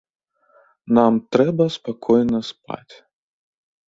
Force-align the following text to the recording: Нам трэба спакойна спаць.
Нам 0.97 1.19
трэба 1.37 1.67
спакойна 1.75 2.39
спаць. 2.47 2.95